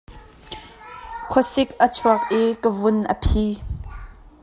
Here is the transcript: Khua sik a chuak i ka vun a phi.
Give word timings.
Khua 1.29 1.43
sik 1.51 1.69
a 1.85 1.87
chuak 1.95 2.21
i 2.39 2.41
ka 2.61 2.69
vun 2.79 2.97
a 3.13 3.15
phi. 3.23 3.45